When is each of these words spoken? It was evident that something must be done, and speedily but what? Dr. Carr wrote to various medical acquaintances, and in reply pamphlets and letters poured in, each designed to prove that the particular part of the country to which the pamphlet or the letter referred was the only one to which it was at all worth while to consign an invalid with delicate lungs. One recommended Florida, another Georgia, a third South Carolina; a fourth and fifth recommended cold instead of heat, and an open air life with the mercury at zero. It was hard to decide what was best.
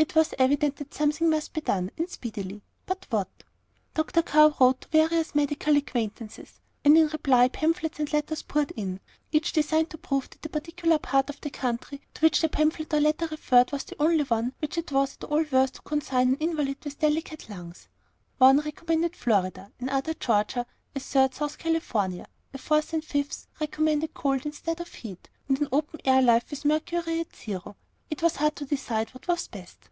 It 0.00 0.14
was 0.14 0.32
evident 0.38 0.76
that 0.76 0.94
something 0.94 1.28
must 1.28 1.52
be 1.54 1.60
done, 1.60 1.90
and 1.98 2.08
speedily 2.08 2.62
but 2.86 3.08
what? 3.10 3.26
Dr. 3.94 4.22
Carr 4.22 4.54
wrote 4.60 4.82
to 4.82 4.88
various 4.90 5.34
medical 5.34 5.76
acquaintances, 5.76 6.60
and 6.84 6.96
in 6.96 7.08
reply 7.08 7.48
pamphlets 7.48 7.98
and 7.98 8.12
letters 8.12 8.42
poured 8.42 8.70
in, 8.76 9.00
each 9.32 9.52
designed 9.52 9.90
to 9.90 9.98
prove 9.98 10.30
that 10.30 10.40
the 10.42 10.48
particular 10.50 11.00
part 11.00 11.28
of 11.28 11.40
the 11.40 11.50
country 11.50 12.00
to 12.14 12.20
which 12.20 12.40
the 12.40 12.48
pamphlet 12.48 12.94
or 12.94 12.98
the 12.98 13.00
letter 13.00 13.26
referred 13.26 13.72
was 13.72 13.82
the 13.82 14.00
only 14.00 14.22
one 14.22 14.50
to 14.52 14.56
which 14.60 14.78
it 14.78 14.92
was 14.92 15.14
at 15.16 15.24
all 15.24 15.38
worth 15.38 15.50
while 15.50 15.66
to 15.66 15.82
consign 15.82 16.28
an 16.28 16.36
invalid 16.36 16.76
with 16.84 17.00
delicate 17.00 17.48
lungs. 17.50 17.88
One 18.38 18.60
recommended 18.60 19.16
Florida, 19.16 19.72
another 19.80 20.14
Georgia, 20.14 20.64
a 20.94 21.00
third 21.00 21.34
South 21.34 21.58
Carolina; 21.58 22.26
a 22.54 22.58
fourth 22.58 22.92
and 22.92 23.04
fifth 23.04 23.48
recommended 23.60 24.14
cold 24.14 24.46
instead 24.46 24.80
of 24.80 24.94
heat, 24.94 25.28
and 25.48 25.60
an 25.60 25.66
open 25.72 26.00
air 26.04 26.22
life 26.22 26.48
with 26.52 26.62
the 26.62 26.68
mercury 26.68 27.18
at 27.18 27.34
zero. 27.34 27.74
It 28.10 28.22
was 28.22 28.36
hard 28.36 28.56
to 28.56 28.64
decide 28.64 29.10
what 29.10 29.28
was 29.28 29.48
best. 29.48 29.90